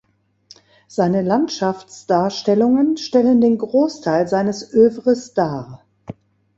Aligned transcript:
Seine 0.87 1.21
Landschaftsdarstellungen 1.21 2.97
stellen 2.97 3.39
den 3.39 3.59
Großteil 3.59 4.27
seines 4.27 4.73
Oeuvres 4.73 5.35
dar. 5.35 5.85